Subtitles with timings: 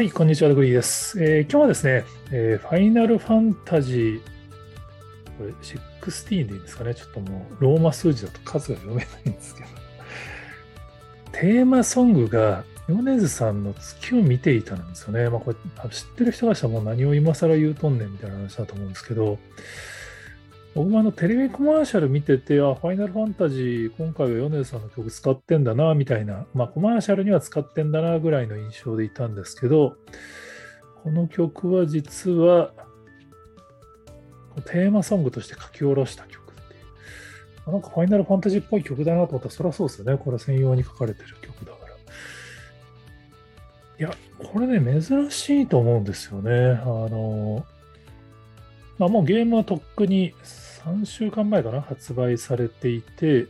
[0.00, 1.22] はい、こんにちは、ドグリーです。
[1.22, 4.20] えー、今日はですね、えー、ファイナルファンタジー、
[5.36, 5.50] これ
[6.00, 9.68] 16でいいんですかね、ちょっともうローマ数字だと数が読めないんですけど、
[11.32, 15.28] テーマソングが米津さんの月を見ていたなんですよね。
[15.28, 19.38] まあ、これ知ってる人がしたらもう何を今更言うとんねんみたいな話だと思うんですけど、
[20.74, 29.96] 僕もあのテレビコマーシャル見てて、あ、ファイナルファンタジー、今回は米津さんの曲使ってんだな、みたいな、まあコマーシャルには使ってんだな、ぐらいの印象でいたんですけど、
[31.02, 32.72] この曲は実は、
[34.64, 36.76] テーマソングとして書き下ろした曲ってい
[37.66, 37.72] う。
[37.72, 40.18] なんかファイナルファンタジーっぽい曲だなと思ったら、そりゃそうですよね。
[40.18, 41.90] これ専用に書かれてる曲だから。
[43.98, 46.80] いや、これね、珍しいと思うんですよね。
[46.82, 47.66] あの、
[49.00, 50.34] まあ、もうゲームはとっくに
[50.84, 53.46] 3週間前かな、発売されていて、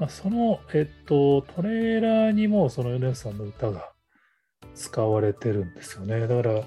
[0.00, 3.92] まあ、その、えっと、トレーラーにもその米津さんの歌が
[4.74, 6.26] 使われてるんですよね。
[6.26, 6.64] だから、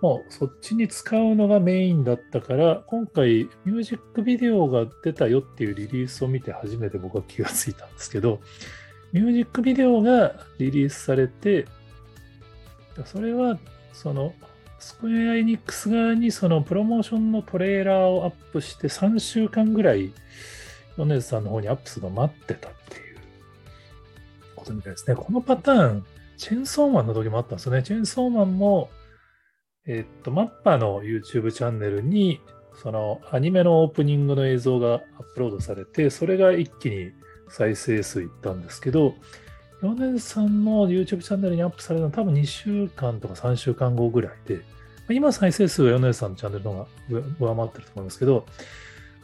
[0.00, 8.40] もうそっちに使うのがメインだったから、今回ミュージックビデオが出たよっていうリリースを見て初めて僕は気がついたんですけど、
[9.12, 11.66] ミュージックビデオがリリースされて、
[13.04, 13.58] それは
[13.92, 14.32] その
[14.78, 20.12] スクエア・エニックス側にそのプロモーションのトレーラーをアップして3週間ぐらい、
[20.96, 23.16] 米津さんの方にアップするのを待ってたっていう
[24.56, 25.16] ことみたいですね。
[25.16, 26.06] このパターン、
[26.36, 27.82] チェンソーマンの時もあったんですよね。
[27.82, 28.90] チェンソーマンも、
[29.86, 32.40] えっと、マッパの YouTube チャンネルに、
[32.80, 35.00] そのアニメのオープニングの映像がアッ
[35.34, 37.10] プロードされて、それが一気に
[37.48, 39.14] 再生数いったんですけど、
[39.80, 44.60] 米津さんの YouTube チャンネルにアップされるのは多分2週間とか3週間後ぐらいで、
[45.10, 46.86] 今再生数は米津さんのチャンネルの方が
[47.40, 48.46] 上回ってると思いますけど、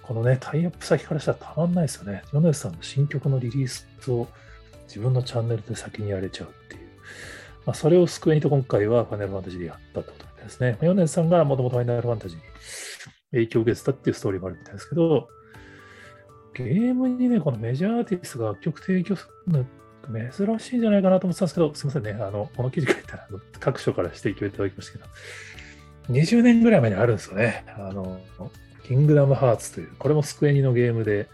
[0.02, 2.22] このね、タイアップ先からしたらたまんないですよね。
[2.32, 4.28] 米津さんの新曲のリリースを
[4.86, 6.80] 自分のチャンネルで先にやれちゃうっていう。
[7.66, 10.76] まあ、それを救いにと今回はファイナルファンタジーでやったってことですね。
[10.80, 12.44] 米津さんがもともとファイナルファンタジーに
[13.32, 15.28] 影響を受けてたっていうストーリーもあるみたいですけど、
[16.54, 19.66] ゲームにね、このメジャーアーティストが楽曲提供する
[20.06, 22.22] 珍しいんじゃないかなと思ってたんですけど、すみませんね。
[22.22, 23.28] あの、この記事書いたら
[23.60, 25.04] 各所から指摘をいただきましたけど、
[26.10, 27.64] 20年ぐらい前にあるんですよね。
[27.76, 28.20] あの、
[28.86, 31.28] キングダムハーツという、これもスクエニのゲームで、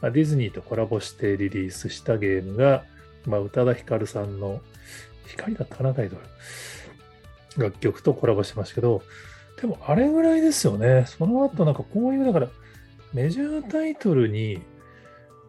[0.00, 2.84] まあ、ディズニーとコラボしてリリースしたゲームが、
[3.26, 4.60] まあ、宇多田ヒカルさんの、
[5.26, 7.62] 光だったかな、タイトル。
[7.62, 9.02] 楽曲とコラボしてましたけど、
[9.60, 11.04] でもあれぐらいですよね。
[11.06, 12.48] その後なんかこういう、だから
[13.12, 14.60] メジャータイトルに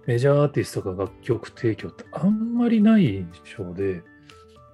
[0.06, 3.28] メジャーアーティストが楽曲提供ってあんまりない印
[3.58, 4.04] 象で、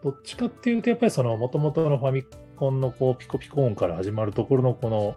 [0.03, 2.23] どっちかっていうと、やっぱりその元々のファミ
[2.55, 5.15] コンのこうピコピコ音から始まるところのこの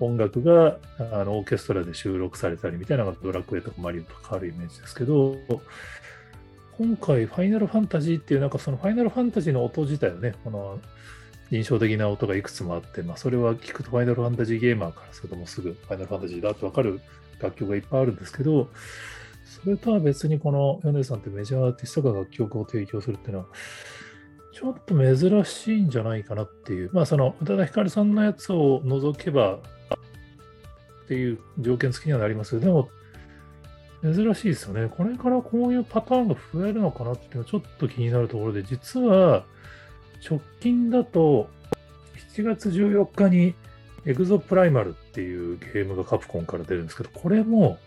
[0.00, 5.36] 音楽があのオーケストラで収録されたりみたいなのがドラクエとかマリオとか変わるイメージですけど、
[6.76, 10.80] 今回ファイナルファンタジーっていうなんかそのファイナルファンタジーの音自体はね、この
[11.50, 17.00] 印象的な音がいくつもあって、まあ、それは聞くとファイナルファンタジーゲーマーからするともうすぐファイナルファンタジーだってわかる
[17.40, 18.68] 楽曲がいっぱいあるんですけど、
[19.62, 23.46] それとは別にこの米津さんってメジャーアーティストが楽曲を提供するっていうのは、
[24.52, 26.90] ちょっと珍しいんじゃないかなっていう。
[26.92, 29.58] まあその宇多田ヒカルさんのやつを除けばっ
[31.08, 32.88] ていう条件付きにはなりますけど、
[34.02, 34.88] でも珍しいですよね。
[34.88, 39.44] これからこういうパターンが増えるのかなっていうのはちょっと気になるところで、実は
[40.28, 41.48] 直近だと
[42.34, 43.54] 7月14日に
[44.04, 47.78] エグゾプライマルっていうゲームがカプコンから出るんですけど、これも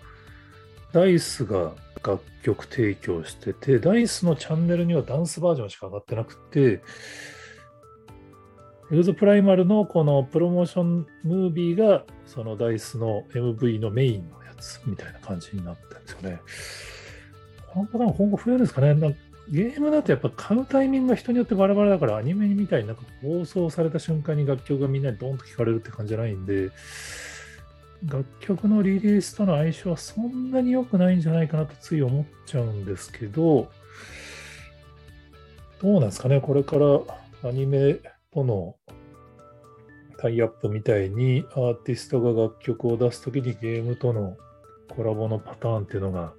[0.96, 6.82] ダイスが楽曲提供してて、ダイスのチャンネルにはダンスバージョンしか上がってなくて、
[8.94, 16.40] エグゾプライマルのこのプロモーションムービーが、そのダイスの MV のメインのやつみたいな感じになってるんですよね。
[17.74, 19.20] このパターン今後増えるんですかねなんか
[19.50, 26.70] ゲームだとやっぱ買うタイミングが人によってバラバラだから、アニメみたいになんか放送された瞬間に楽曲がみんなにドンと聴かれるって感じじゃないんで、
[28.04, 33.72] 楽曲のリリースとの相性はそんなに良くないんじゃないかなとつい思っちゃうんですけど、
[35.82, 38.00] どうなんですかね、これからアニメ
[38.34, 38.76] との
[40.18, 44.38] タイアップみたいにアーティストが楽曲を出すときにゲームとの
[44.96, 46.34] コラボのパターンっていうのが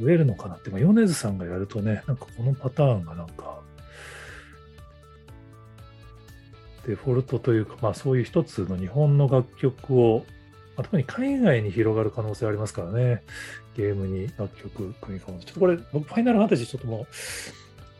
[0.00, 3.60] 増えるのかなって、まあ、米津さんがやるとね、なんかこのパターンがなんか
[6.86, 10.24] デフォルトというか、まあそういう一つの日本の楽曲を
[10.76, 13.22] まあ、特に海外に広がる可能性ありますからね。
[13.76, 15.40] ゲームに楽曲組み込む。
[15.40, 17.06] ちょっとこれ、僕、ファイナルファンタジーちょっともう、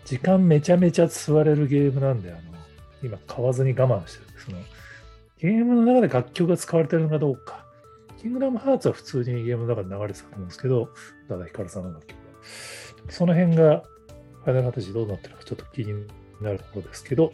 [0.04, 2.40] 時間めちゃめちゃ吸われるゲームなんで、あの、
[3.02, 4.58] 今買わずに我慢してるその、
[5.38, 7.64] ゲームの中で楽曲が使われてるのかどうか。
[8.20, 10.88] キングダムハーツは普通にゲームの中で流れてたと思うんですけど、
[11.28, 12.18] ただヒカルさんの楽曲。
[13.10, 13.82] その辺が、
[14.44, 16.06] ファイナルファンタジーどうなってるかちょっと気に
[16.44, 17.32] なるところですけど、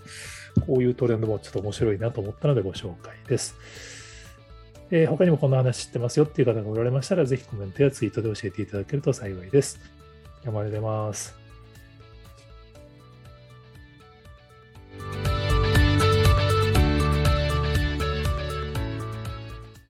[0.67, 3.57] こういうトレンドもちょっと面白いなと思ったのでご紹介です。
[4.91, 9.79] えー、他にもこんな話知ってますよっていう方がおられましたら、ぜひコメントやツイートで教えていただけると幸いです。
[10.45, 11.40] 山根出ます。